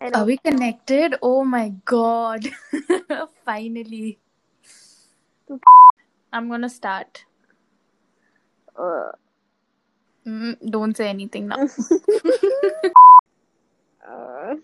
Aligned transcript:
Hello. 0.00 0.20
Are 0.20 0.24
we 0.24 0.38
connected? 0.38 1.16
Oh 1.22 1.42
my 1.42 1.74
god. 1.84 2.46
Finally. 3.44 4.18
I'm 6.32 6.48
gonna 6.48 6.68
start. 6.68 7.24
Uh. 8.78 9.10
Mm, 10.24 10.54
don't 10.70 10.96
say 10.96 11.08
anything 11.08 11.48
now. 11.48 11.66
uh. 14.06 14.54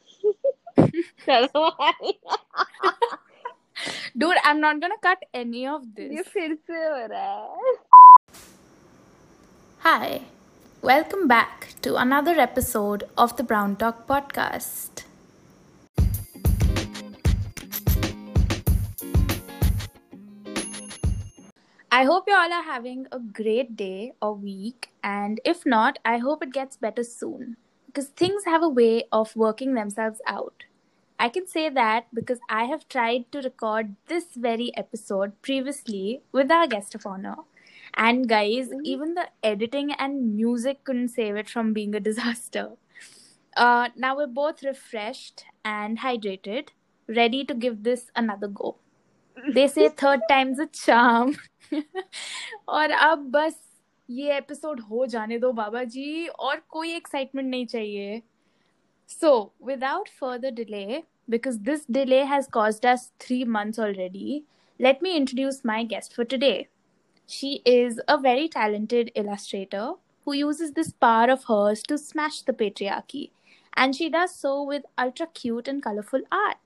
Dude, 4.17 4.39
I'm 4.45 4.61
not 4.61 4.79
gonna 4.81 5.03
cut 5.03 5.19
any 5.35 5.67
of 5.67 5.83
this. 5.97 6.29
Hi. 9.81 10.21
Welcome 10.81 11.27
back 11.27 11.75
to 11.83 11.97
another 11.97 12.39
episode 12.39 13.03
of 13.19 13.37
the 13.37 13.43
Brown 13.43 13.75
Talk 13.75 14.07
Podcast. 14.07 15.03
I 21.95 22.03
hope 22.07 22.25
you 22.27 22.35
all 22.35 22.53
are 22.53 22.65
having 22.65 23.07
a 23.13 23.21
great 23.21 23.77
day 23.77 24.15
or 24.21 24.35
week, 24.35 24.89
and 25.05 25.41
if 25.45 25.65
not, 25.65 26.01
I 26.05 26.19
hope 26.19 26.43
it 26.43 26.53
gets 26.53 26.77
better 26.77 27.05
soon 27.05 27.57
because 27.87 28.09
things 28.09 28.47
have 28.47 28.65
a 28.65 28.69
way 28.69 29.05
of 29.13 29.37
working 29.37 29.75
themselves 29.75 30.21
out. 30.27 30.65
I 31.21 31.29
can 31.29 31.47
say 31.47 31.69
that 31.69 32.07
because 32.13 32.41
I 32.49 32.65
have 32.65 32.89
tried 32.89 33.31
to 33.31 33.43
record 33.43 33.95
this 34.09 34.25
very 34.35 34.77
episode 34.77 35.41
previously 35.41 36.23
with 36.33 36.51
our 36.51 36.67
guest 36.67 36.97
of 36.97 37.07
honor. 37.07 37.37
And 37.95 38.29
guys, 38.29 38.71
even 38.83 39.15
the 39.15 39.29
editing 39.45 39.93
and 39.93 40.35
music 40.35 40.83
couldn't 40.83 41.11
save 41.11 41.37
it 41.37 41.49
from 41.49 41.73
being 41.73 41.95
a 41.95 42.01
disaster. 42.11 42.71
Uh, 43.57 43.91
now 43.97 44.17
we're 44.17 44.27
both 44.27 44.65
refreshed 44.65 45.45
and 45.65 46.01
hydrated, 46.01 46.71
ready 47.07 47.45
to 47.45 47.55
give 47.55 47.85
this 47.85 48.11
another 48.17 48.49
go. 48.49 48.79
They 49.54 49.68
say 49.68 49.90
third 49.90 50.22
time's 50.30 50.60
a 50.60 50.68
charm. 50.68 51.36
और 52.70 52.92
अब 52.92 53.30
बस 53.32 53.60
ये 54.10 54.38
episode 54.38 54.80
हो 54.80 55.06
जाने 55.06 55.38
दो 55.40 55.52
बाबा 55.54 55.84
जी 55.96 56.28
और 56.28 56.62
कोई 56.70 56.94
excitement 56.96 57.50
नहीं 57.50 57.66
चाहिए 57.66 58.22
So, 59.12 59.54
without 59.68 60.08
further 60.08 60.52
delay, 60.52 61.04
because 61.28 61.56
this 61.60 61.86
delay 61.86 62.26
has 62.26 62.48
caused 62.48 62.86
us 62.86 63.12
three 63.20 63.44
months 63.44 63.80
already, 63.80 64.46
let 64.80 65.02
me 65.02 65.16
introduce 65.18 65.66
my 65.66 65.84
guest 65.84 66.14
for 66.14 66.24
today. 66.24 66.68
She 67.26 67.62
is 67.66 68.00
a 68.08 68.20
very 68.20 68.48
talented 68.48 69.12
illustrator 69.16 69.94
who 70.26 70.34
uses 70.34 70.74
this 70.74 70.92
power 70.92 71.32
of 71.32 71.46
hers 71.46 71.82
to 71.84 71.98
smash 71.98 72.42
the 72.44 72.54
patriarchy, 72.54 73.32
and 73.76 73.96
she 73.96 74.10
does 74.10 74.36
so 74.36 74.62
with 74.62 74.86
ultra 74.98 75.26
cute 75.28 75.68
and 75.68 75.82
colorful 75.82 76.22
art. 76.32 76.63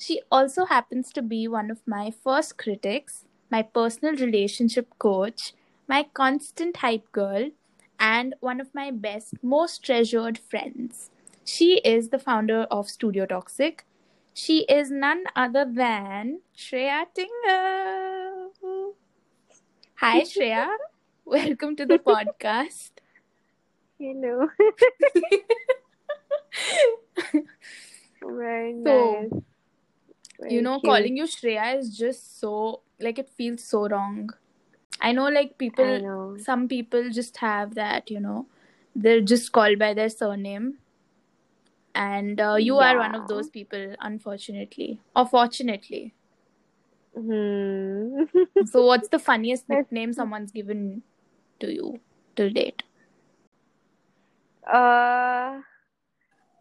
She 0.00 0.22
also 0.32 0.64
happens 0.64 1.12
to 1.12 1.20
be 1.20 1.46
one 1.46 1.70
of 1.70 1.86
my 1.86 2.10
first 2.10 2.56
critics, 2.56 3.26
my 3.50 3.60
personal 3.62 4.14
relationship 4.16 4.88
coach, 4.98 5.52
my 5.86 6.04
constant 6.14 6.78
hype 6.78 7.12
girl, 7.12 7.50
and 7.98 8.34
one 8.40 8.62
of 8.62 8.74
my 8.74 8.90
best, 8.90 9.34
most 9.42 9.84
treasured 9.84 10.38
friends. 10.38 11.10
She 11.44 11.80
is 11.80 12.08
the 12.08 12.18
founder 12.18 12.62
of 12.70 12.88
Studio 12.88 13.26
Toxic. 13.26 13.84
She 14.32 14.60
is 14.70 14.90
none 14.90 15.24
other 15.36 15.66
than 15.70 16.40
Shreya 16.56 17.04
Tingle. 17.14 18.94
Hi, 19.96 20.22
Shreya. 20.22 20.76
Welcome 21.26 21.76
to 21.76 21.84
the 21.84 21.98
podcast. 21.98 22.92
hello 23.98 24.48
very 28.22 28.72
So, 28.82 29.28
nice 29.28 29.42
Very 30.40 30.54
you 30.56 30.62
know, 30.62 30.80
cute. 30.80 30.84
calling 30.84 31.16
you 31.16 31.24
Shreya 31.24 31.78
is 31.78 31.96
just 31.96 32.40
so, 32.40 32.82
like, 33.00 33.18
it 33.18 33.30
feels 33.30 33.64
so 33.64 33.88
wrong. 33.88 34.30
I 35.00 35.12
know, 35.12 35.28
like, 35.28 35.58
people, 35.58 36.00
know 36.00 36.36
some 36.38 36.68
people 36.68 37.10
just 37.10 37.36
have 37.38 37.74
that, 37.74 38.10
you 38.10 38.20
know, 38.20 38.46
they're 38.94 39.20
just 39.20 39.52
called 39.52 39.78
by 39.78 39.94
their 39.94 40.08
surname. 40.10 40.78
And 41.94 42.40
uh, 42.40 42.56
you 42.56 42.78
are 42.78 42.96
one 42.98 43.14
of 43.14 43.26
those 43.28 43.48
people, 43.48 43.94
unfortunately. 44.00 45.00
Or 45.16 45.26
fortunately. 45.26 46.14
hmm 47.14 48.24
So, 48.64 48.84
what's 48.86 49.08
the 49.08 49.18
funniest 49.18 49.68
nickname 49.70 50.12
someone's 50.12 50.52
given 50.52 51.02
to 51.60 51.72
you 51.72 52.00
till 52.36 52.50
date? 52.50 52.82
uh 54.66 55.60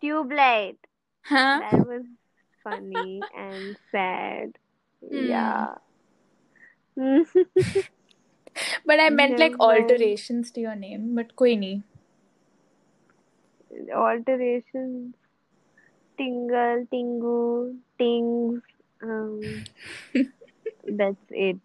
tube 0.01 0.31
light 0.31 0.77
Huh? 1.21 1.59
that 1.59 1.85
was 1.85 2.03
funny 2.63 3.27
and 3.37 3.77
sad 3.91 4.51
Hmm. 5.01 5.27
yeah 5.27 5.75
But 8.85 8.99
I 8.99 9.09
meant 9.09 9.39
like 9.39 9.55
alterations 9.59 10.51
to 10.51 10.59
your 10.61 10.75
name, 10.75 11.15
but 11.15 11.35
koi 11.35 11.55
nahi. 11.55 11.83
alterations 13.95 15.15
tingle 16.17 16.85
tingu 16.91 17.37
tings 17.97 18.61
um 19.01 19.63
that's 20.99 21.25
it 21.47 21.59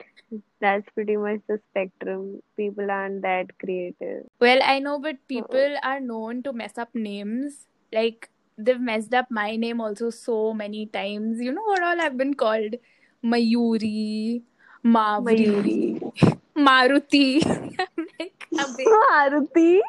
that's 0.60 0.88
pretty 0.94 1.16
much 1.16 1.40
the 1.48 1.58
spectrum 1.70 2.40
people 2.56 2.90
aren't 2.90 3.22
that 3.22 3.46
creative 3.58 4.22
Well, 4.40 4.60
I 4.62 4.78
know, 4.84 4.98
but 4.98 5.16
people 5.28 5.76
are 5.82 6.00
known 6.00 6.42
to 6.44 6.52
mess 6.52 6.78
up 6.78 6.94
names. 6.94 7.66
Like 7.92 8.28
they've 8.57 8.79
messed 8.79 9.13
up 9.13 9.29
my 9.29 9.55
name 9.55 9.81
also 9.81 10.09
so 10.09 10.53
many 10.53 10.85
times. 10.85 11.39
You 11.39 11.51
know 11.51 11.63
what 11.63 11.83
all 11.83 12.01
I've 12.01 12.17
been 12.17 12.33
called? 12.33 12.75
Mayuri, 13.23 14.41
Mavri, 14.85 15.47
Mayuri. 15.47 16.37
Maruti. 16.55 17.45
I'm 17.45 18.05
like, 18.19 18.47
अबे 18.59 18.85
Aruti 19.11 19.79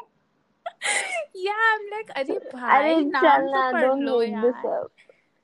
yeah, 1.35 1.61
I'm 1.73 1.81
like, 1.91 2.09
अरे 2.17 2.33
अरे 2.33 2.49
भाई 2.53 3.05
नाम 3.05 3.23
चल 3.23 3.47
तो 3.47 3.51
ना 3.51 3.71
पढ़ 3.71 3.81
don't 3.81 4.05
low 4.05 4.19
make 4.19 4.41
this 4.41 4.65
यार. 4.65 4.81
up 4.81 4.91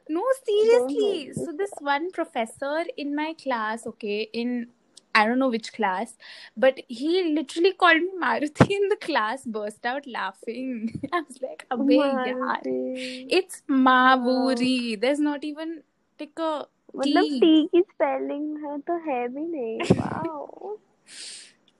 No, 0.09 0.23
seriously. 0.45 0.97
make 0.97 1.35
this 1.35 1.45
So 1.45 1.51
this 1.51 1.71
one 1.81 2.11
professor 2.11 2.85
in 2.97 3.15
my 3.15 3.33
class, 3.43 3.85
okay, 3.87 4.29
in 4.33 4.67
I 5.15 5.25
don't 5.25 5.39
know 5.39 5.49
which 5.49 5.73
class, 5.73 6.15
but 6.55 6.79
he 6.87 7.33
literally 7.33 7.73
called 7.73 8.01
me 8.01 8.09
Maruti 8.23 8.69
in 8.75 8.87
the 8.89 8.95
class, 8.95 9.45
burst 9.45 9.85
out 9.85 10.05
laughing. 10.05 10.73
I 11.11 11.21
was 11.21 11.39
like, 11.41 11.65
"Abey 11.71 11.99
yaar, 12.01 12.35
Maruti 12.41 13.25
it's 13.39 13.63
Mavuri. 13.67 14.99
There's 15.05 15.19
not 15.19 15.43
even 15.43 15.73
like 16.19 16.43
a 16.49 16.51
मतलब 16.95 17.31
T. 17.31 17.39
T 17.39 17.65
की 17.73 17.81
spelling 17.81 18.65
है 18.65 18.77
तो 18.89 18.97
है 19.09 19.27
भी 19.37 19.45
नहीं 19.47 19.97
wow 20.01 20.77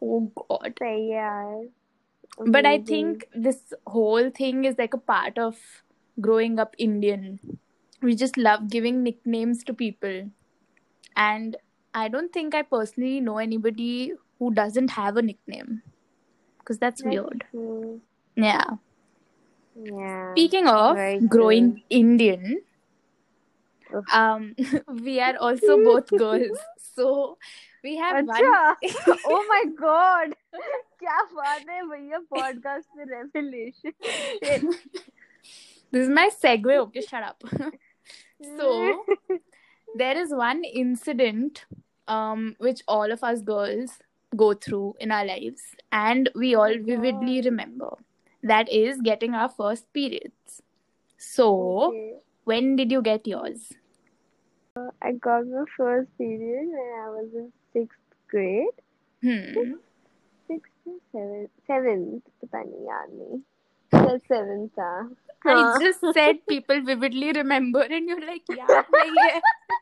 Oh 0.08 0.18
God. 0.40 0.74
सही 0.80 1.10
है 1.10 1.16
यार 1.16 1.68
But 2.56 2.66
I 2.66 2.74
Amazing. 2.74 2.88
think 2.90 3.24
this 3.46 3.62
whole 3.94 4.28
thing 4.40 4.66
is 4.72 4.76
like 4.82 4.94
a 4.98 5.00
part 5.12 5.40
of 5.44 5.62
growing 6.28 6.60
up 6.64 6.76
Indian. 6.88 7.40
We 8.02 8.14
just 8.24 8.38
love 8.38 8.68
giving 8.76 9.00
nicknames 9.08 9.64
to 9.70 9.74
people. 9.80 10.20
And 11.94 12.04
I 12.04 12.08
don't 12.08 12.32
think 12.34 12.56
I 12.56 12.62
personally 12.62 13.20
know 13.22 13.38
anybody 13.38 14.14
who 14.40 14.54
doesn't 14.54 14.92
have 14.92 15.18
a 15.18 15.22
nickname. 15.22 15.82
Because 16.60 16.78
that's 16.80 17.02
That's 17.02 17.16
weird. 17.16 17.46
true. 17.52 18.02
Yeah. 18.36 18.66
Yeah. 19.76 20.32
Speaking 20.34 20.68
of 20.68 20.96
Very 20.96 21.20
growing 21.20 21.74
true. 21.74 21.84
Indian, 21.90 22.62
Ugh. 23.96 24.04
um, 24.12 24.56
we 24.90 25.20
are 25.20 25.38
also 25.38 25.78
both 25.84 26.10
girls. 26.10 26.58
So 26.96 27.38
we 27.84 27.96
have 27.98 28.26
one. 28.26 28.36
अच्छा 28.36 29.18
oh 29.26 29.46
my 29.50 29.66
god 29.80 30.34
क्या 31.00 31.24
बात 31.34 31.70
है 31.70 31.82
भैया 31.90 32.20
podcast 32.34 32.90
में 32.98 33.06
revelation 33.06 34.72
This 35.92 36.04
is 36.04 36.10
my 36.10 36.30
segue. 36.44 36.78
Okay, 36.80 37.02
shut 37.02 37.24
up. 37.24 37.44
so 38.58 39.06
there 39.96 40.18
is 40.18 40.34
one 40.34 40.64
incident 40.66 41.66
um, 42.13 42.57
which 42.59 42.83
all 42.87 43.13
of 43.17 43.25
us 43.25 43.43
girls 43.43 43.99
go 44.37 44.55
through 44.55 44.95
in 45.01 45.13
our 45.13 45.25
lives 45.27 45.63
and 45.91 46.31
we 46.35 46.55
oh 46.55 46.63
all 46.63 46.75
vividly 46.91 47.39
oh. 47.41 47.45
remember. 47.51 47.93
That 48.43 48.73
is 48.73 49.01
getting 49.01 49.35
our 49.35 49.49
first 49.49 49.93
periods. 49.93 50.63
So 51.17 51.49
okay. 51.85 52.15
when 52.45 52.75
did 52.77 52.91
you 52.91 53.03
get 53.03 53.27
yours? 53.27 53.73
Uh, 54.75 54.89
I 55.01 55.13
got 55.13 55.47
my 55.47 55.65
first 55.77 56.17
period 56.19 56.69
when 56.75 56.93
i 57.01 57.09
was 57.15 57.29
in 57.35 57.53
sixth 57.73 57.99
grade. 58.29 58.79
Hmm. 59.23 59.75
sixth, 60.49 60.73
or 60.87 60.95
seventh 61.13 61.51
seventh 61.67 62.31
pata 62.41 62.63
nahi 62.71 62.81
yaad 62.89 64.17
seventh 64.31 64.81
i 65.53 65.59
just 65.85 66.09
said 66.17 66.41
people 66.53 66.81
vividly 66.89 67.29
remember 67.37 67.85
and 67.99 68.09
you're 68.13 68.25
like 68.31 68.51
yeah 68.57 68.83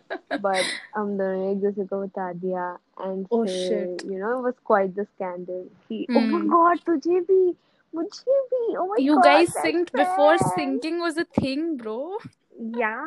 but 0.41 0.63
I'm 0.95 1.17
ko 1.17 2.07
bata 2.07 2.33
diya 2.43 2.77
and 2.97 3.27
oh, 3.31 3.45
say, 3.45 3.67
shit. 3.67 4.05
you 4.05 4.19
know 4.19 4.39
it 4.39 4.41
was 4.41 4.55
quite 4.63 4.95
the 4.95 5.07
scandal. 5.15 5.67
He, 5.87 6.07
mm. 6.09 6.17
oh 6.17 6.21
my 6.21 6.39
hmm. 6.39 6.49
god, 6.49 6.85
tujhe 6.85 7.25
bhi, 7.31 7.55
mujhe 7.95 8.37
bhi. 8.53 8.63
Oh 8.77 8.87
my 8.87 8.97
you 8.97 9.15
god, 9.15 9.23
guys 9.23 9.53
synced 9.53 9.91
before 9.91 10.37
syncing 10.37 10.99
was 10.99 11.17
a 11.17 11.25
thing, 11.25 11.77
bro. 11.77 12.17
Yeah. 12.57 13.05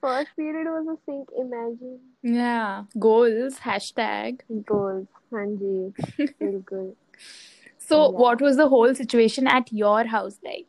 First 0.00 0.30
period 0.36 0.66
was 0.66 0.86
a 0.86 1.10
sync. 1.10 1.28
Imagine. 1.38 1.98
Yeah. 2.22 2.84
Goals. 2.98 3.58
Hashtag. 3.58 4.40
Goals. 4.64 5.06
Hanji. 5.32 5.92
Bilkul. 6.40 6.94
so, 7.78 8.04
yeah. 8.04 8.18
what 8.18 8.40
was 8.40 8.56
the 8.56 8.68
whole 8.68 8.94
situation 8.94 9.46
at 9.46 9.72
your 9.72 10.04
house 10.04 10.38
like? 10.44 10.66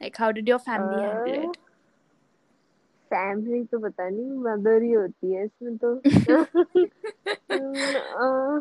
Like, 0.00 0.16
how 0.16 0.32
did 0.32 0.48
your 0.48 0.58
family 0.58 0.96
uh, 0.96 1.12
handle 1.12 1.50
it? 1.50 1.56
Family 3.12 3.64
तो 3.72 3.78
पता 3.78 4.08
नहीं 4.08 4.30
mother 4.44 4.82
ही 4.82 4.92
होती 4.92 5.32
है 5.34 5.44
इसमें 5.44 5.76
तो 5.84 5.94
Uh, 7.54 8.60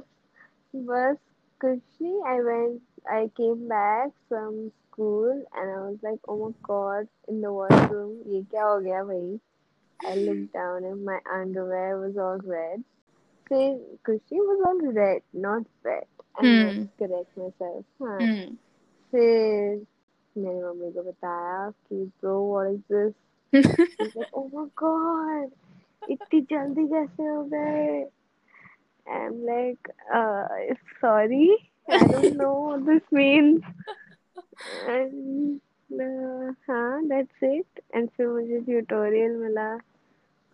बस 0.76 1.18
कुछ 1.62 1.80
नहीं 2.02 2.22
I 2.32 2.36
went 2.48 2.82
I 3.16 3.30
came 3.40 3.68
back 3.68 4.12
from 4.30 4.72
school 4.72 5.32
and 5.32 5.72
I 5.76 5.80
was 5.86 5.98
like 6.08 6.20
oh 6.28 6.38
my 6.42 6.52
god 6.70 7.08
in 7.28 7.42
the 7.42 7.52
washroom 7.58 8.12
ये 8.34 8.42
क्या 8.52 8.66
हो 8.66 8.80
गया 8.80 9.04
भाई 9.04 9.40
I 10.00 10.16
looked 10.16 10.52
down 10.58 10.86
and 10.92 11.06
my 11.06 11.20
underwear 11.38 11.98
was 12.04 12.18
all 12.18 12.40
red 12.54 12.84
फिर 13.50 13.78
कुछ 14.06 14.22
नहीं 14.32 14.42
was 14.52 14.66
all 14.68 14.82
red 15.00 15.22
not 15.34 15.64
wet 15.86 16.08
I 16.36 16.46
Hmm. 16.46 16.62
had 16.62 16.80
to 16.82 16.88
correct 17.04 17.38
myself 17.38 17.84
हाँ 18.04 18.20
Hmm. 18.22 18.56
फिर 19.12 19.86
मैंने 20.38 20.62
मम्मी 20.64 20.92
को 20.92 21.04
बताया 21.12 21.70
कि 21.90 22.06
bro 22.22 22.38
what 22.54 22.72
is 22.76 22.82
this 22.90 23.14
She's 23.14 23.22
like, 23.22 23.33
oh 24.35 24.49
my 24.55 24.67
god, 24.77 25.51
इतनी 26.11 26.41
जल्दी 26.53 26.87
कैसे 26.89 27.27
हो 27.29 27.43
गए? 27.55 28.07
I'm 29.07 29.45
like, 29.47 29.89
uh, 30.15 30.47
sorry, 31.01 31.73
I 31.89 32.07
don't 32.09 32.37
know 32.37 32.53
what 32.69 32.87
this 32.87 33.03
means. 33.13 33.63
And 34.87 35.61
uh, 35.93 36.53
हाँ, 36.69 37.09
that's 37.09 37.43
it. 37.43 37.67
And 37.95 38.11
फिर 38.17 38.27
मुझे 38.29 38.61
tutorial 38.67 39.37
मिला 39.43 39.81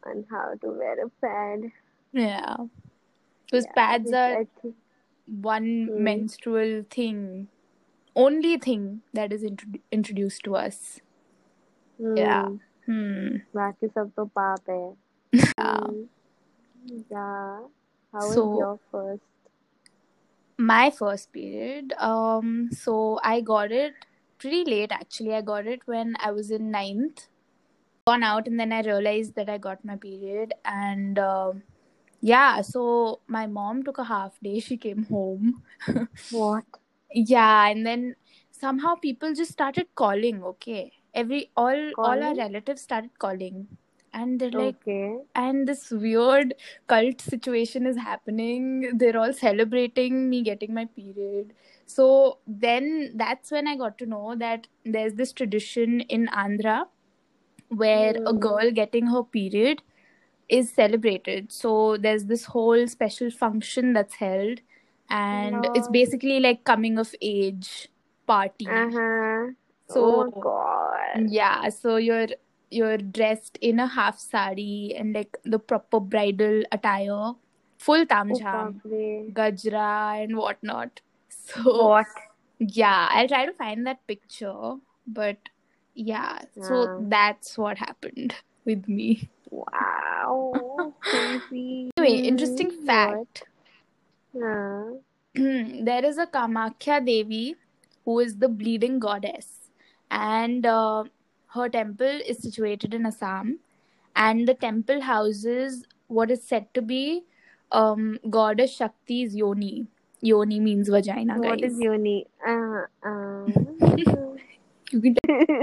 on 0.06 0.24
how 0.30 0.54
to 0.62 0.70
wear 0.72 0.96
a 1.04 1.08
pad. 1.20 1.70
yeah. 2.12 2.56
Because 3.46 3.66
Yeah, 3.66 3.72
pads 3.74 4.06
which 4.06 4.14
are 4.14 4.38
I 4.40 4.46
think, 4.62 4.74
one 5.26 5.90
Hmm. 5.90 6.04
menstrual 6.04 6.84
thing, 6.90 7.48
only 8.16 8.56
thing 8.58 9.02
that 9.12 9.32
is 9.32 9.42
intro- 9.42 9.80
introduced 9.92 10.42
to 10.44 10.56
us. 10.56 11.00
Yeah. 12.14 12.46
hmm, 12.46 12.50
Hmm. 12.50 12.56
बाकी 12.90 13.88
सब 13.88 14.10
तो 14.16 14.24
पाप 14.38 14.70
है. 14.70 14.96
Yeah. 15.34 15.76
Hmm. 15.84 16.02
Yeah. 17.12 17.60
How 18.12 18.24
was 18.24 18.34
So- 18.34 18.58
your 18.58 18.78
first? 18.94 19.22
My 20.58 20.90
first 20.90 21.32
period. 21.32 21.94
Um. 22.08 22.50
So 22.80 23.18
I 23.30 23.40
got 23.52 23.72
it 23.72 23.94
pretty 24.38 24.64
late. 24.64 24.92
Actually, 24.92 25.34
I 25.34 25.40
got 25.40 25.66
it 25.66 25.86
when 25.86 26.14
I 26.28 26.30
was 26.40 26.50
in 26.58 26.70
ninth. 26.70 27.24
Gone 28.06 28.22
out, 28.22 28.46
and 28.46 28.60
then 28.60 28.72
I 28.72 28.82
realized 28.82 29.34
that 29.40 29.48
I 29.48 29.56
got 29.58 29.84
my 29.90 29.96
period, 29.96 30.52
and 30.64 31.18
um 31.18 31.62
yeah. 32.20 32.60
So 32.60 33.20
my 33.26 33.46
mom 33.46 33.82
took 33.82 33.98
a 33.98 34.04
half 34.04 34.38
day. 34.48 34.58
She 34.60 34.76
came 34.76 35.04
home. 35.04 35.62
What? 36.30 36.64
Yeah, 37.32 37.66
and 37.68 37.86
then 37.86 38.04
somehow 38.50 38.94
people 39.06 39.34
just 39.34 39.52
started 39.52 39.88
calling. 39.94 40.42
Okay, 40.52 40.92
Every 41.13 41.51
all 41.55 41.91
all 42.03 42.23
our 42.23 42.35
relatives 42.35 42.81
started 42.81 43.11
calling, 43.19 43.67
and 44.13 44.39
they're 44.39 44.51
like, 44.51 44.77
Okay. 44.83 45.19
and 45.35 45.67
this 45.67 45.89
weird 45.91 46.53
cult 46.87 47.21
situation 47.21 47.85
is 47.85 47.97
happening. 47.97 48.97
They're 48.97 49.17
all 49.17 49.33
celebrating 49.33 50.29
me 50.29 50.41
getting 50.43 50.73
my 50.73 50.85
period. 50.85 51.53
So 51.85 52.39
then 52.47 53.13
that's 53.15 53.51
when 53.51 53.67
I 53.67 53.75
got 53.77 53.97
to 53.99 54.05
know 54.05 54.35
that 54.35 54.67
there's 54.85 55.13
this 55.15 55.33
tradition 55.33 56.01
in 56.01 56.27
Andhra 56.27 56.85
where 57.69 58.15
a 58.25 58.33
Hmm. 58.33 58.39
girl 58.39 58.71
getting 58.71 59.07
her 59.07 59.23
period 59.23 59.81
is 60.49 60.71
celebrated. 60.71 61.51
So 61.51 61.97
there's 61.97 62.25
this 62.25 62.45
whole 62.45 62.87
special 62.87 63.31
function 63.31 63.93
that's 63.93 64.15
held, 64.15 64.61
and 65.09 65.67
it's 65.73 65.87
basically 65.87 66.39
like 66.39 66.63
coming 66.63 66.97
of 66.99 67.13
age 67.21 67.89
party. 68.27 68.67
Uh-huh. 68.67 69.51
So 69.87 70.01
oh 70.01 70.31
god. 71.15 71.29
yeah, 71.29 71.69
so 71.69 71.95
you're 71.97 72.27
you're 72.71 72.97
dressed 72.97 73.57
in 73.61 73.79
a 73.79 73.87
half 73.87 74.19
sari 74.19 74.93
and 74.97 75.13
like 75.13 75.37
the 75.43 75.57
proper 75.59 75.99
bridal 75.99 76.63
attire, 76.71 77.33
full 77.79 78.01
Oh, 78.01 78.05
tamjham, 78.05 78.81
gajra 79.33 80.23
and 80.23 80.37
whatnot. 80.37 81.01
So 81.29 81.87
What? 81.87 82.05
yeah, 82.59 83.07
I'll 83.11 83.27
try 83.27 83.45
to 83.45 83.53
find 83.53 83.87
that 83.87 84.05
picture, 84.07 84.75
but 85.07 85.37
yeah, 85.95 86.39
so 86.61 86.85
Ah. 86.87 86.97
that's 87.15 87.57
what 87.57 87.77
happened 87.77 88.35
with 88.65 88.87
me. 88.87 89.29
Wow. 89.51 90.93
Crazy. 91.01 91.91
Anyway, 91.97 92.17
interesting 92.33 92.71
fact. 92.71 93.43
What? 94.31 94.43
Uh, 95.39 95.83
there 95.87 96.03
is 96.05 96.17
a 96.17 96.25
Kamakhya 96.27 97.03
Devi 97.05 97.55
who 98.05 98.19
is 98.19 98.37
the 98.37 98.47
bleeding 98.47 98.99
goddess, 98.99 99.58
and 100.11 100.65
uh, 100.65 101.03
her 101.47 101.69
temple 101.69 102.19
is 102.27 102.41
situated 102.41 102.93
in 102.93 103.05
Assam, 103.05 103.59
and 104.15 104.47
the 104.47 104.53
temple 104.53 105.01
houses 105.01 105.83
what 106.07 106.31
is 106.31 106.43
said 106.43 106.73
to 106.73 106.81
be 106.81 107.23
um, 107.71 108.19
goddess 108.29 108.77
Shakti's 108.77 109.35
yoni. 109.35 109.87
Yoni 110.21 110.59
means 110.59 110.89
vagina, 110.89 111.37
what 111.39 111.61
guys. 111.61 111.71
is 111.71 111.79
yoni? 111.79 112.27
Uh, 112.45 112.81
uh. 113.05 113.45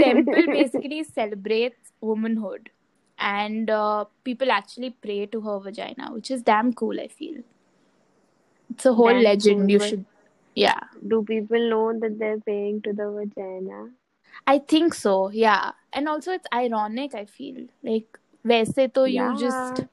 temple 0.01 0.45
basically 0.59 1.05
celebrates 1.05 1.93
womanhood, 2.01 2.71
and 3.19 3.71
uh, 3.71 4.05
people 4.25 4.51
actually 4.51 4.91
pray 4.91 5.27
to 5.27 5.41
her 5.41 5.59
vagina, 5.59 6.11
which 6.13 6.31
is 6.31 6.43
damn 6.43 6.73
cool. 6.73 7.01
I 7.01 7.09
feel 7.09 7.43
it's 8.71 8.87
a 8.87 8.95
whole 8.95 9.09
Damn 9.09 9.23
legend. 9.23 9.61
cool, 9.63 9.71
You 9.71 9.81
should, 9.81 10.05
yeah. 10.55 10.81
Do 11.07 11.23
people 11.23 11.71
know 11.71 11.99
that 11.99 12.19
they're 12.19 12.41
paying 12.41 12.83
to 12.83 12.93
the 12.93 13.11
vagina? 13.11 13.91
I 14.48 14.60
think 14.60 14.94
so, 14.94 15.30
yeah. 15.32 15.72
And 15.94 16.08
also 16.08 16.32
it's 16.32 16.48
ironic, 16.54 17.14
I 17.16 17.26
feel. 17.26 17.66
Like 17.84 18.18
वैसे 18.48 18.88
तो 18.94 19.06
you 19.10 19.34
just 19.42 19.80
Yeah. 19.80 19.88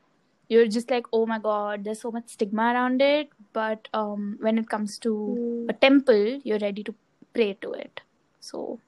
you're 0.49 0.67
just 0.67 0.91
like, 0.91 1.07
oh 1.13 1.27
my 1.27 1.39
god, 1.39 1.85
there's 1.85 2.01
so 2.01 2.11
much 2.11 2.29
stigma 2.37 2.69
around 2.75 3.03
it. 3.03 3.29
But 3.53 3.89
um 3.95 4.37
when 4.41 4.59
it 4.59 4.69
comes 4.69 4.99
to 5.07 5.15
Hmm, 5.17 5.71
a 5.71 5.73
temple, 5.87 6.25
you're 6.45 6.59
ready 6.67 6.85
to 6.91 6.95
pray 7.35 7.53
to 7.67 7.73
it. 7.73 8.01
So 8.41 8.79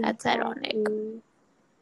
That's 0.00 0.26
ironic. 0.26 0.72
exactly. 0.74 1.22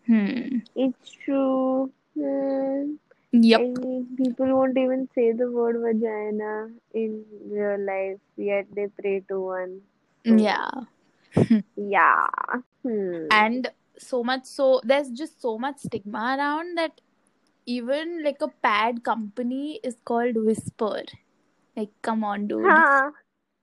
hmm. 0.07 0.59
It's 0.77 1.11
true. 1.25 1.91
Hmm. 2.15 2.95
Yep. 3.33 3.61
I 3.61 3.65
mean, 3.87 4.07
people 4.17 4.47
won't 4.57 4.79
even 4.79 5.09
say 5.15 5.33
the 5.33 5.51
word 5.51 5.77
vagina 5.81 6.71
in 6.95 7.25
real 7.51 7.79
life, 7.81 8.19
yet 8.37 8.67
they 8.75 8.87
pray 9.01 9.21
to 9.29 9.41
one. 9.41 9.81
So, 10.27 10.37
Yeah. 10.37 10.71
Yeah. 11.76 12.28
Hmm. 12.84 13.28
And 13.32 13.72
so 13.98 14.24
much 14.24 14.46
so 14.46 14.82
there's 14.84 15.10
just 15.10 15.42
so 15.42 15.58
much 15.58 15.78
stigma 15.80 16.36
around 16.38 16.78
that 16.78 17.02
even 17.66 18.24
like 18.24 18.42
a 18.42 18.48
pad 18.48 19.04
company 19.04 19.80
is 19.84 19.98
called 20.06 20.36
Whisper. 20.36 21.04
Like, 21.76 21.90
come 22.02 22.24
on, 22.24 22.48
dude. 22.48 22.66
Huh. 22.66 23.12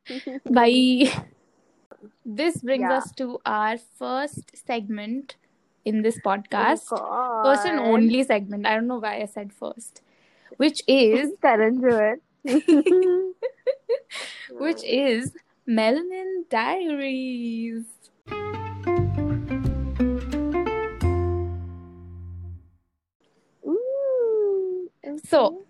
Bye. 0.50 1.10
This 2.24 2.58
brings 2.62 2.82
Yeah. 2.82 2.98
us 2.98 3.10
to 3.12 3.40
our 3.44 3.76
first 3.78 4.56
segment 4.66 5.36
in 5.84 6.02
this 6.02 6.18
Oh 6.24 6.28
podcast. 6.30 6.88
God. 6.90 7.44
First 7.44 7.66
and 7.66 7.80
only 7.80 8.22
segment. 8.24 8.66
I 8.66 8.74
don't 8.74 8.86
know 8.86 8.98
why 8.98 9.20
I 9.22 9.26
said 9.26 9.52
first. 9.52 10.02
Which 10.56 10.82
is 10.86 11.32
Karan 11.42 11.80
which 14.50 14.82
is 14.84 15.32
Melanin 15.68 16.48
Diaries. 16.48 17.84
Ooh, 23.66 24.90
So, 25.24 25.64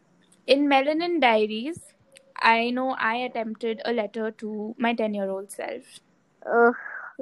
in 0.46 0.68
Melanin 0.68 1.20
Diaries, 1.20 1.80
I 2.40 2.70
know 2.70 2.94
I 2.98 3.16
attempted 3.16 3.80
a 3.84 3.92
letter 3.92 4.30
to 4.42 4.74
my 4.78 4.94
10 4.94 5.14
year 5.14 5.28
old 5.28 5.50
self. 5.50 5.82
Ugh. 6.46 6.74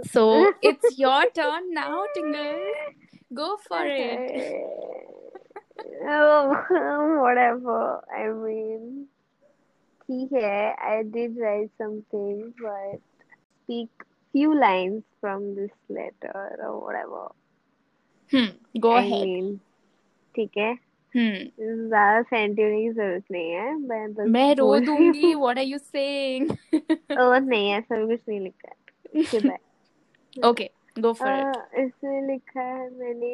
So, 0.05 0.53
it's 0.63 0.99
your 0.99 1.31
turn 1.31 1.73
now, 1.73 2.05
Tingle. 2.15 2.61
Go 3.33 3.57
for 3.67 3.85
it. 3.87 4.67
Oh, 6.09 6.55
whatever. 7.23 8.03
I 8.15 8.29
mean, 8.33 8.96
ठीक 10.08 10.34
है. 10.34 10.76
I 10.92 11.04
did 11.16 11.38
write 11.44 11.70
something, 11.82 12.40
but 12.62 13.00
speak 13.60 14.06
few 14.34 14.54
lines 14.62 15.04
from 15.22 15.46
this 15.56 15.72
letter 15.98 16.42
or 16.68 16.72
whatever. 16.86 17.24
Hmm. 18.32 18.50
Go 18.86 18.92
I 18.92 19.02
ahead. 19.04 19.28
mean, 19.28 19.52
ठीक 20.36 20.58
है. 20.58 20.72
Hmm. 21.16 21.40
ज्यादा 21.60 22.22
Saint 22.22 22.60
होने 22.60 22.82
की 22.82 22.92
जरूरत 22.92 23.24
नहीं 23.32 23.50
है 23.52 23.74
मैं 23.78 24.14
बस 24.14 24.28
मैं 24.36 24.54
रो 24.56 24.66
बोल 24.66 24.78
रही 24.78 24.86
दूंगी 24.86 25.32
हूँ 25.32 25.42
व्हाट 25.42 25.58
आर 25.58 25.64
यू 25.66 25.78
सेइंग 25.78 26.52
और 27.20 27.40
नहीं 27.42 27.72
ऐसा 27.74 27.96
भी 27.96 28.16
कुछ 28.16 28.28
नहीं 28.30 28.40
लिखा 28.40 28.70
है 28.70 29.20
इसके 29.22 29.40
बाद 29.48 30.46
ओके 30.50 30.70
गो 31.02 31.12
फॉर 31.14 31.32
इट 31.40 31.56
अह, 31.58 31.82
इसमें 31.84 32.22
लिखा 32.28 32.62
है 32.62 32.90
मैंने 33.00 33.34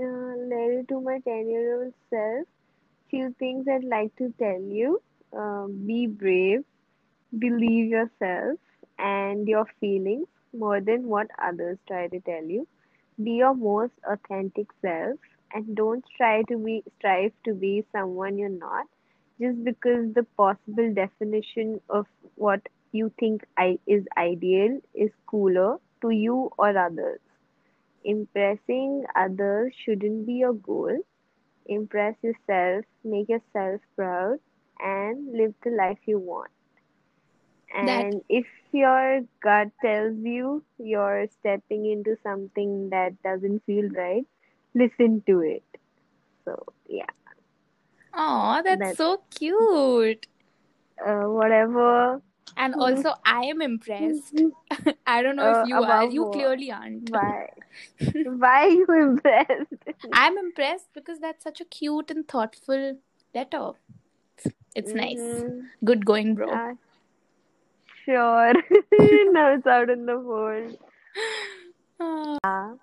letter 0.00 0.82
to 0.88 1.00
my 1.00 1.18
ten 1.28 1.50
year 1.50 1.74
old 1.74 1.92
self 2.14 2.46
few 3.12 3.26
things 3.40 3.68
I'd 3.72 3.84
like 3.90 4.12
to 4.20 4.26
tell 4.42 4.62
you 4.76 4.92
uh, 5.37 5.67
be 5.67 6.07
brave 6.07 6.63
believe 7.39 7.87
yourself 7.89 8.57
and 8.97 9.47
your 9.47 9.65
feelings 9.79 10.27
more 10.53 10.79
than 10.81 11.07
what 11.07 11.27
others 11.41 11.77
try 11.87 12.07
to 12.07 12.19
tell 12.21 12.43
you. 12.43 12.67
Be 13.23 13.31
your 13.31 13.53
most 13.55 13.93
authentic 14.07 14.67
self 14.81 15.19
and 15.53 15.75
don't 15.75 16.03
try 16.17 16.43
to 16.43 16.57
be 16.57 16.83
strive 16.97 17.31
to 17.45 17.53
be 17.53 17.85
someone 17.91 18.37
you're 18.37 18.49
not. 18.49 18.87
Just 19.39 19.63
because 19.63 20.13
the 20.13 20.23
possible 20.37 20.93
definition 20.93 21.79
of 21.89 22.05
what 22.35 22.61
you 22.91 23.11
think 23.19 23.45
I- 23.57 23.79
is 23.87 24.05
ideal 24.17 24.79
is 24.93 25.11
cooler 25.27 25.77
to 26.01 26.09
you 26.11 26.51
or 26.57 26.77
others. 26.77 27.19
Impressing 28.03 29.05
others 29.15 29.73
shouldn't 29.75 30.25
be 30.25 30.33
your 30.33 30.53
goal. 30.53 30.99
Impress 31.65 32.15
yourself 32.23 32.85
make 33.03 33.29
yourself 33.29 33.81
proud 33.95 34.39
and 34.79 35.31
live 35.33 35.53
the 35.63 35.71
life 35.71 35.99
you 36.05 36.19
want 36.19 36.51
that 37.81 38.07
and 38.09 38.21
if 38.29 38.45
your 38.71 39.21
gut 39.41 39.67
tells 39.81 40.15
you 40.19 40.63
you're 40.77 41.25
stepping 41.39 41.85
into 41.85 42.15
something 42.23 42.89
that 42.89 43.21
doesn't 43.23 43.63
feel 43.65 43.87
right, 43.89 44.25
listen 44.73 45.23
to 45.27 45.41
it. 45.41 45.63
So 46.45 46.65
yeah, 46.87 47.05
oh 48.13 48.61
that's 48.63 48.89
that's 48.89 48.97
so 48.97 49.23
cute 49.29 50.27
uh, 51.05 51.25
whatever. 51.27 52.21
and 52.57 52.75
Hmm. 52.75 52.79
also 52.79 53.13
I 53.25 53.45
am 53.45 53.61
impressed 53.61 54.43
I 55.07 55.21
don't 55.21 55.35
know 55.35 55.49
if 55.49 55.59
Uh, 55.59 55.63
you 55.63 55.83
are 55.83 56.03
you 56.05 56.25
what? 56.25 56.27
clearly 56.27 56.71
aren't 56.71 57.11
Why? 57.11 57.49
Why 58.25 58.63
are 58.65 58.69
you 58.69 58.87
impressed? 58.89 59.73
I'm 60.11 60.37
impressed 60.37 60.93
because 60.93 61.19
that's 61.19 61.43
such 61.43 61.59
a 61.61 61.65
cute 61.65 62.11
and 62.11 62.27
thoughtful 62.27 62.99
letter 63.33 63.71
it's 64.75 64.93
nice 64.93 65.19
Mhm. 65.19 65.67
good 65.83 66.05
going 66.05 66.35
bro 66.35 66.51
Uh, 66.53 66.73
sure. 68.05 68.53
now 69.37 69.53
it's 69.53 69.67
out 69.67 69.89
in 69.89 70.05
the 70.05 70.19
world. 70.19 70.77
Uh, 72.01 72.75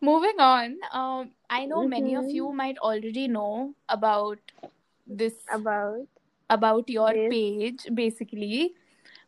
moving 0.00 0.38
on 0.38 0.76
um 0.92 1.30
I 1.50 1.64
know 1.66 1.82
many 1.88 2.14
of 2.16 2.26
you 2.32 2.52
might 2.52 2.78
already 2.78 3.26
know 3.28 3.74
about 3.88 4.52
this 5.06 5.34
About 5.52 6.06
about 6.50 6.88
your 6.88 7.12
page 7.12 7.86
basically 7.94 8.74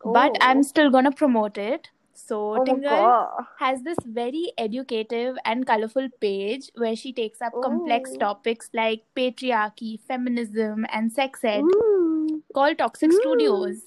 but 0.04 0.36
I'm 0.40 0.58
Oh. 0.58 0.62
still 0.62 0.90
gonna 0.90 1.10
promote 1.12 1.58
it. 1.58 1.88
So 2.20 2.38
Oh 2.60 2.64
Tingle 2.64 3.46
has 3.58 3.82
this 3.82 3.98
very 4.04 4.52
educative 4.58 5.36
and 5.44 5.64
colorful 5.66 6.08
page 6.20 6.70
where 6.74 6.96
she 6.96 7.12
takes 7.12 7.40
up 7.40 7.52
complex 7.62 8.10
Oh. 8.14 8.18
topics 8.22 8.70
like 8.74 9.04
patriarchy, 9.16 10.00
feminism, 10.00 10.84
and 10.92 11.12
sex 11.12 11.44
ed 11.44 11.62
Ooh. 11.62 12.42
called 12.52 12.78
Toxic 12.78 13.12
Ooh. 13.12 13.20
Studios. 13.20 13.82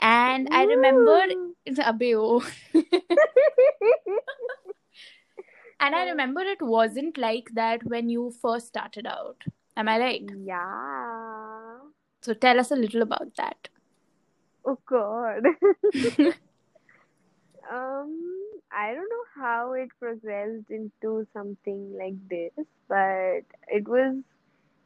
And 0.00 0.48
I 0.50 0.64
remember 0.64 1.22
Ooh. 1.30 1.54
Abe, 1.66 2.14
oh. 2.16 2.44
and 5.80 5.94
I 5.94 6.04
remember 6.10 6.40
it 6.40 6.60
wasn't 6.60 7.16
like 7.16 7.50
that 7.54 7.84
when 7.84 8.08
you 8.08 8.32
first 8.42 8.66
started 8.66 9.06
out. 9.06 9.36
Am 9.76 9.88
I 9.88 9.98
right? 10.00 10.30
yeah. 10.44 11.76
So 12.20 12.34
tell 12.34 12.58
us 12.58 12.70
a 12.72 12.76
little 12.76 13.02
about 13.02 13.36
that. 13.36 13.68
Oh 14.64 14.78
god. 14.86 15.46
um, 17.72 18.10
I 18.72 18.94
don't 18.94 19.10
know 19.10 19.26
how 19.42 19.72
it 19.74 19.90
progressed 20.00 20.70
into 20.70 21.26
something 21.32 21.96
like 21.98 22.16
this, 22.28 22.66
but 22.88 23.42
it 23.68 23.88
was. 23.88 24.16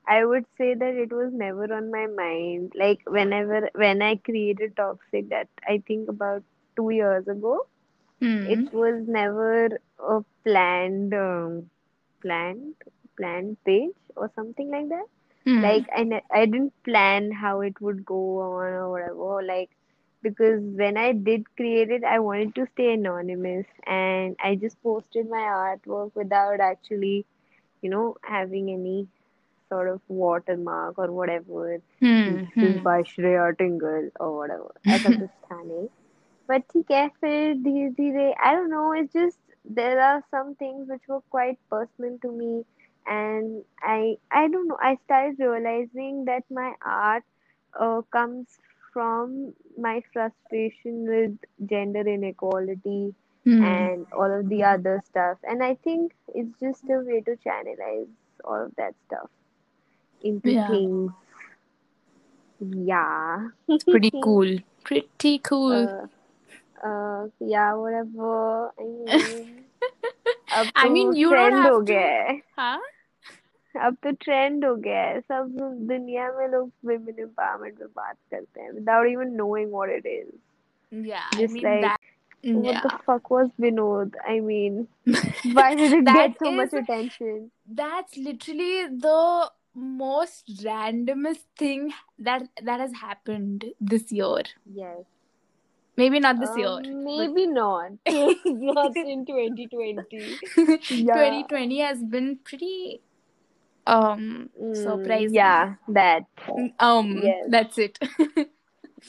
I 0.08 0.24
would 0.24 0.44
say 0.58 0.74
that 0.74 0.94
it 0.94 1.12
was 1.12 1.32
never 1.32 1.72
on 1.74 1.90
my 1.90 2.06
mind. 2.06 2.72
Like 2.76 3.00
whenever 3.06 3.70
when 3.74 4.02
I 4.02 4.16
created 4.16 4.76
Toxic, 4.76 5.28
that 5.30 5.48
I 5.68 5.82
think 5.86 6.08
about 6.08 6.42
two 6.76 6.90
years 6.90 7.26
ago, 7.28 7.66
Hmm. 8.20 8.44
it 8.44 8.72
was 8.72 9.04
never 9.08 9.66
a 9.98 10.22
planned, 10.44 11.14
um, 11.14 11.70
planned, 12.22 12.74
planned 13.16 13.56
page 13.64 13.94
or 14.16 14.30
something 14.34 14.70
like 14.70 14.88
that. 14.88 15.06
Hmm. 15.44 15.62
Like 15.62 15.86
I, 15.94 16.04
ne- 16.04 16.24
I 16.32 16.46
didn't 16.46 16.74
plan 16.84 17.30
how 17.32 17.60
it 17.60 17.80
would 17.80 18.04
go 18.04 18.40
on 18.40 18.72
or 18.72 18.90
whatever. 18.90 19.42
Like 19.46 19.70
because 20.25 20.61
when 20.61 20.97
I 20.97 21.11
did 21.13 21.43
create 21.55 21.89
it, 21.89 22.03
I 22.03 22.19
wanted 22.19 22.55
to 22.55 22.65
stay 22.67 22.93
anonymous 22.93 23.65
and 23.85 24.35
I 24.43 24.55
just 24.55 24.81
posted 24.83 25.29
my 25.29 25.37
artwork 25.65 26.15
without 26.15 26.59
actually, 26.59 27.25
you 27.81 27.89
know, 27.89 28.15
having 28.23 28.69
any 28.71 29.07
sort 29.69 29.87
of 29.89 30.01
watermark 30.07 30.97
or 30.97 31.11
whatever. 31.11 31.79
Hmm. 31.99 32.43
This 32.51 32.61
is 32.61 32.77
Hmm. 32.77 32.81
by 32.81 33.01
Shreya 33.03 33.57
Tingle 33.57 34.09
or 34.19 34.37
whatever. 34.37 34.71
ऐसा 34.89 35.11
कुछ 35.11 35.29
था 35.51 35.61
नहीं. 35.63 35.87
But 36.47 36.61
ठीक 36.71 36.91
है 36.91 37.07
फिर 37.21 37.53
धीरे 37.63 37.89
धीरे 37.99 38.33
I 38.47 38.53
don't 38.55 38.69
know. 38.75 38.91
It's 38.93 39.13
just 39.13 39.39
there 39.79 39.99
are 40.07 40.21
some 40.29 40.53
things 40.55 40.89
which 40.89 41.07
were 41.07 41.21
quite 41.35 41.57
personal 41.75 42.17
to 42.25 42.31
me 42.31 42.65
and 43.07 43.63
I 43.81 44.17
I 44.31 44.47
don't 44.47 44.67
know. 44.67 44.77
I 44.89 44.95
started 45.05 45.39
realizing 45.39 46.25
that 46.25 46.43
my 46.59 46.73
art 46.81 47.23
uh, 47.79 48.01
comes 48.17 48.59
from 48.96 49.52
my 49.76 50.02
frustration 50.10 51.04
with 51.06 51.68
gender 51.68 52.00
inequality 52.00 53.14
mm. 53.46 53.62
and 53.62 54.06
all 54.10 54.32
of 54.32 54.48
the 54.48 54.64
other 54.64 55.02
stuff. 55.04 55.36
And 55.44 55.62
I 55.62 55.74
think 55.84 56.14
it's 56.34 56.58
just 56.58 56.82
a 56.88 57.00
way 57.04 57.20
to 57.20 57.36
channelize 57.44 58.08
all 58.42 58.64
of 58.64 58.72
that 58.78 58.94
stuff 59.06 59.28
into 60.22 60.50
yeah. 60.50 60.68
things. 60.68 61.12
Yeah. 62.58 63.48
It's 63.68 63.84
pretty 63.84 64.12
cool. 64.24 64.56
Pretty 64.82 65.40
cool. 65.40 66.08
Uh, 66.82 66.86
uh, 66.88 67.28
yeah, 67.38 67.74
whatever. 67.74 68.72
I 68.78 68.82
mean, 69.04 69.64
I 70.74 70.88
mean 70.88 71.14
you 71.14 71.28
don't 71.28 71.52
have 71.52 71.84
to. 71.84 72.38
Huh? 72.56 72.78
अब 73.76 73.96
तो 74.02 74.10
trend 74.10 74.64
हो 74.64 74.74
गया 74.76 75.02
है 75.02 75.20
सब 75.20 75.56
दुनिया 75.88 76.30
में 76.38 76.48
लोग 76.48 76.70
women 76.90 77.22
empowerment 77.24 77.78
पे 77.78 77.86
बात 78.00 78.16
करते 78.30 78.60
हैं 78.60 78.72
without 78.72 79.08
even 79.12 79.34
knowing 79.40 79.72
what 79.78 79.94
it 79.96 80.06
is. 80.12 80.34
Yeah, 80.90 81.26
I 81.34 81.46
mean 81.46 81.62
like. 81.62 82.12
What 82.44 82.64
yeah. 82.64 82.80
the 82.82 82.90
fuck 83.04 83.28
was 83.30 83.48
Binod? 83.60 84.14
I 84.24 84.38
mean, 84.38 84.86
why 85.52 85.74
did 85.74 85.92
it 85.92 86.04
get 86.04 86.36
so 86.38 86.50
is, 86.50 86.56
much 86.56 86.72
attention? 86.80 87.50
That's 87.66 88.16
literally 88.16 88.86
the 88.86 89.50
most 89.74 90.46
randomest 90.62 91.44
thing 91.58 91.92
that 92.18 92.48
that 92.62 92.80
has 92.80 92.92
happened 92.92 93.64
this 93.80 94.12
year. 94.12 94.42
Yes. 94.72 95.04
Maybe 95.96 96.20
not 96.20 96.38
this 96.38 96.50
um, 96.50 96.58
year. 96.58 96.94
Maybe 96.94 97.46
but... 97.46 97.54
not. 97.54 97.90
not 98.44 98.96
in 98.96 99.24
2020. 99.26 100.38
yeah. 100.90 101.14
2020 101.14 101.80
has 101.80 102.02
been 102.02 102.38
pretty 102.44 103.00
um 103.87 104.49
mm, 104.61 104.75
surprising. 104.83 105.35
yeah 105.35 105.75
that 105.87 106.25
Um, 106.79 107.17
yes 107.23 107.45
that's 107.49 107.77
it. 107.77 107.99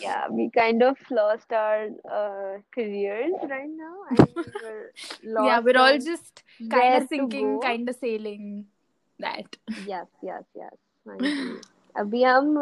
Yeah, 0.00 0.26
we 0.31 0.50
kind 0.50 0.83
of 0.83 0.97
lost 1.11 1.52
our 1.52 1.88
uh, 2.11 2.59
careers 2.75 3.35
right 3.49 3.69
now. 3.71 3.97
I 4.11 4.14
mean, 4.25 4.35
we're 4.62 5.45
Yeah, 5.45 5.61
we're 5.61 5.75
lost 5.75 5.76
all 5.76 5.93
on 5.93 6.00
just 6.05 6.43
kind 6.59 6.71
where 6.73 6.97
of 6.97 7.02
to 7.02 7.09
sinking, 7.09 7.52
go. 7.55 7.61
kind 7.61 7.88
of 7.88 7.97
sailing. 7.97 8.67
That. 9.21 9.57
Yes, 9.87 10.07
yes, 10.23 10.43
yes. 10.57 10.75
हाँ 11.09 11.19
जी 11.19 11.61
अभी 12.00 12.23
हम 12.23 12.59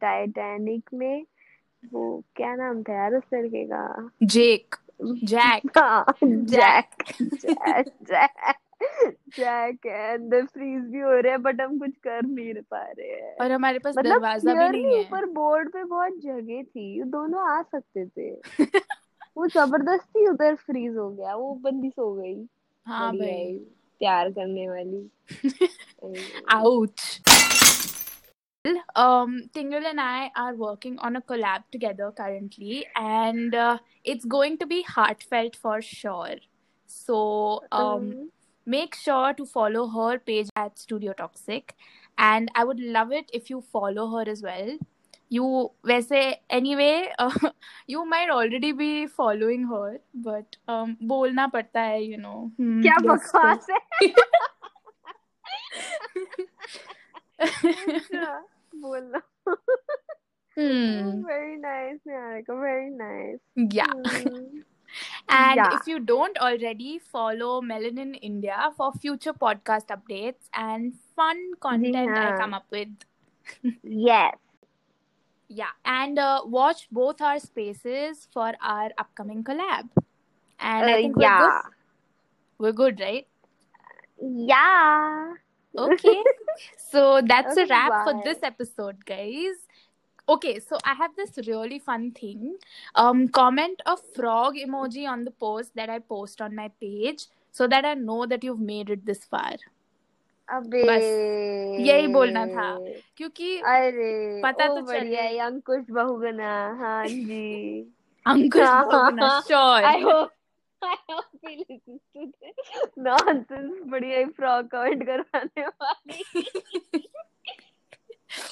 Titanic 0.00 0.94
में 0.94 1.24
वो 1.92 2.02
क्या 2.36 2.54
नाम 2.56 2.82
था 2.88 2.94
यार 2.94 3.14
उस 3.14 3.28
लड़के 3.34 3.64
का 3.72 4.10
Jake, 4.22 4.78
Jack, 5.24 5.62
हाँ 5.76 6.04
Jack. 6.22 6.46
Jack 6.54 7.04
Jack 7.44 7.92
Jack 8.12 8.56
Jack 9.37 9.85
and 9.85 10.33
the 10.33 10.47
freeze 10.47 10.83
भी 10.83 10.99
हो 10.99 11.11
रहे 11.11 11.31
हैं 11.31 11.41
बट 11.41 11.61
हम 11.61 11.79
कुछ 11.79 11.91
कर 11.91 12.25
नहीं 12.25 12.53
पा 12.53 12.81
रहे 12.81 13.07
हैं। 13.07 13.35
और 13.35 13.51
हमारे 13.51 13.79
पास 13.79 13.95
मतलब 13.97 14.13
दरवाज़ा 14.13 14.71
भी 14.71 14.83
नहीं 14.83 14.95
है। 14.95 15.01
ऊपर 15.01 15.25
बोर्ड 15.25 15.69
पे 15.69 15.83
बहुत 15.83 16.13
जगह 16.17 16.63
थी 16.63 17.03
दोनों 17.03 17.49
आ 17.49 17.61
सकते 17.61 18.05
थे। 18.05 18.35
वो 19.37 19.47
ज़बरदस्ती 19.47 20.27
उधर 20.27 20.55
फ्रीज 20.55 20.97
हो 20.97 21.09
गया 21.09 21.35
वो 21.35 21.53
बंदी 21.53 21.89
सो 21.89 22.13
गई। 22.13 22.47
हाँ 22.85 23.17
भाई। 23.17 23.57
प्यार 23.99 24.31
करने 24.31 24.69
वाली। 24.69 25.11
Ouch. 26.53 27.21
Um, 28.97 29.33
Tingle 29.53 29.85
and 29.85 29.99
I 29.99 30.29
are 30.35 30.55
working 30.55 30.97
on 31.07 31.15
a 31.15 31.21
collab 31.21 31.63
together 31.75 32.11
currently, 32.11 32.85
and 33.01 33.55
uh, 33.55 33.77
it's 34.05 34.25
going 34.25 34.57
to 34.57 34.65
be 34.65 34.83
heartfelt 34.83 35.55
for 35.55 35.81
sure. 35.81 36.39
So, 36.89 37.19
um, 37.71 37.81
Um, 37.81 38.13
make 38.66 38.94
sure 38.94 39.32
to 39.34 39.44
follow 39.46 39.88
her 39.88 40.18
page 40.18 40.48
at 40.56 40.78
Studio 40.78 41.12
Toxic, 41.12 41.74
and 42.18 42.50
I 42.54 42.64
would 42.64 42.80
love 42.80 43.12
it 43.12 43.30
if 43.32 43.50
you 43.50 43.60
follow 43.60 44.08
her 44.16 44.24
as 44.28 44.42
well. 44.42 44.72
You, 45.30 45.48
वैसे 45.86 46.20
anyway, 46.50 47.08
uh, 47.18 47.50
you 47.86 48.04
might 48.04 48.30
already 48.30 48.72
be 48.72 49.06
following 49.06 49.66
her, 49.72 50.00
but 50.14 50.56
um, 50.68 50.96
बोलना 51.12 51.46
पड़ता 51.52 51.80
है, 51.80 52.00
you 52.12 52.18
know. 52.18 52.50
Hmm, 52.60 52.80
क्या 52.82 52.96
yes, 52.96 53.04
so- 53.04 53.08
बकवास 53.08 53.66
है 53.70 53.78
अच्छा, 57.40 58.38
बोल 58.76 59.12
रहा 59.14 59.54
Hmm. 60.58 61.20
Very 61.26 61.56
nice 61.56 61.98
Niharika 62.06 62.54
very 62.60 62.88
nice 62.96 63.38
Yeah. 63.76 63.92
Hmm. 64.06 64.62
And 65.27 65.65
Yeah. 65.65 65.71
if 65.71 65.87
you 65.87 65.99
don't 65.99 66.37
already, 66.37 66.99
follow 66.99 67.61
Melanin 67.61 68.17
India 68.21 68.71
for 68.77 68.91
future 68.93 69.33
podcast 69.33 69.87
updates 69.87 70.49
and 70.53 70.93
fun 71.15 71.53
content 71.59 72.17
I 72.19 72.31
come 72.31 72.53
up 72.53 72.65
with. 72.71 72.89
yes 73.83 74.37
Yeah. 75.47 75.71
And 75.85 76.17
uh, 76.19 76.41
watch 76.45 76.87
both 76.91 77.21
our 77.21 77.39
spaces 77.39 78.27
for 78.31 78.53
our 78.61 78.91
upcoming 78.97 79.43
collab. 79.43 79.89
And 80.59 80.89
I 80.89 80.97
Uh, 80.97 80.97
think 80.97 81.17
we're 81.17 81.29
yeah 81.29 81.43
good. 81.43 81.61
We're 82.57 82.73
good, 82.73 82.99
right? 82.99 83.27
yeah 84.21 85.33
Okay. 85.77 86.23
so 86.77 87.21
that's 87.27 87.57
a 87.57 87.65
Okay, 87.65 87.67
wrap 87.67 88.01
for 88.01 88.13
this 88.13 88.39
episode, 88.43 89.05
guys. 89.05 89.67
Okay, 90.28 90.60
so 90.60 90.78
I 90.84 90.94
have 90.94 91.16
this 91.16 91.38
really 91.46 91.78
fun 91.78 92.12
thing. 92.12 92.56
Um, 92.94 93.28
comment 93.28 93.80
a 93.84 93.96
frog 93.96 94.54
emoji 94.54 95.08
on 95.08 95.24
the 95.24 95.32
post 95.32 95.74
that 95.74 95.90
I 95.90 95.98
post 95.98 96.40
on 96.40 96.54
my 96.54 96.68
page 96.80 97.26
so 97.50 97.66
that 97.66 97.84
I 97.84 97.94
know 97.94 98.26
that 98.26 98.44
you've 98.44 98.60
made 98.60 98.90
it 98.90 99.04
this 99.06 99.24
far. 99.24 99.56
अबे 100.50 100.82
बस, 100.86 101.04
यही 101.80 102.06
बोलना 102.14 102.46
था। 102.46 102.78
क्योंकि 103.16 103.58
अरे 103.60 104.40
पता 104.42 104.66
ओ 104.66 104.76
तो 104.76 104.82
बढ़िया 104.82 105.22
चले। 105.22 105.38
है 105.38 105.38
अंकुश 105.46 105.84
बहुगुना 105.90 106.52
हाँ 106.80 107.06
जी 107.08 107.80
अंकुश 108.26 108.60
हाँ, 108.60 108.84
बहुगुना, 108.86 109.26
हाँ, 109.26 109.42
sure. 109.42 109.84
I 109.86 109.98
hope 110.00 110.30
I 110.82 110.96
hope 111.10 111.24
he 111.42 111.56
listens 111.58 112.00
to 112.14 112.26
this 112.40 112.54
nonsense 112.98 113.82
बढ़िया 113.90 114.18
ही 114.18 114.24
फ्रॉग 114.24 114.68
कमेंट 114.74 115.06
करवाने 115.06 115.66
वाली 115.66 116.22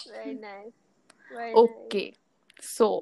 very 0.09 0.35
nice 0.35 0.73
ओके 1.56 2.14
सो। 2.62 3.02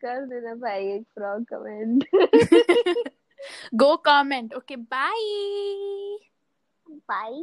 कर 0.00 0.26
देना 0.26 0.54
भाई 0.54 0.86
एक 0.86 1.02
frog 1.02 1.44
comment 1.44 2.04
go 3.74 3.96
comment 3.96 4.54
okay 4.54 4.76
bye 4.76 5.20
bye 6.88 7.42